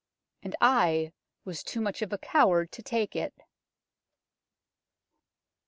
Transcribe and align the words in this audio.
And 0.41 0.55
I 0.59 1.13
was 1.45 1.61
too 1.61 1.79
much 1.79 2.01
of 2.01 2.11
a 2.11 2.17
coward 2.17 2.71
to 2.71 2.81
take 2.81 3.15
it 3.15 3.35